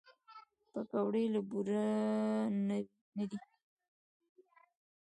پکورې 0.71 1.23
له 1.33 1.41
بوره 1.49 1.85
نه 3.17 3.23
دي 3.31 3.39